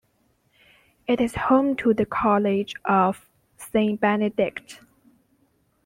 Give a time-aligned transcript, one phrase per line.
[1.05, 4.79] It is home to the College of Saint Benedict.